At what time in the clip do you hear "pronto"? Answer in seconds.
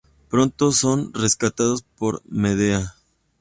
0.29-0.71